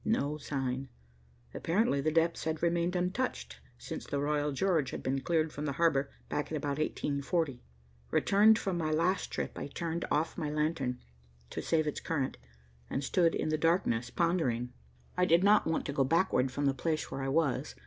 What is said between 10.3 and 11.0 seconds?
my lantern,